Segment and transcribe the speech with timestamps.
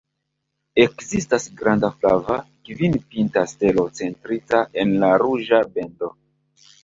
[0.83, 2.37] Ekzistas granda flava,
[2.69, 6.11] kvin-pinta stelo centrita en la ruĝa bendo.